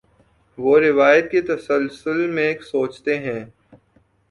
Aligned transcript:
وہ 0.57 0.79
روایت 0.79 1.29
کے 1.31 1.41
تسلسل 1.41 2.25
میں 2.27 2.53
سوچتے 2.61 3.17
ہیں۔ 3.19 3.45